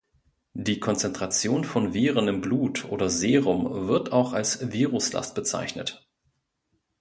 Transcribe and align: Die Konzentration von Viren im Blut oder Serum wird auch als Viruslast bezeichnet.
Die 0.55 0.79
Konzentration 0.79 1.63
von 1.63 1.93
Viren 1.93 2.27
im 2.27 2.41
Blut 2.41 2.85
oder 2.85 3.07
Serum 3.07 3.87
wird 3.87 4.11
auch 4.11 4.33
als 4.33 4.71
Viruslast 4.73 5.35
bezeichnet. 5.35 6.09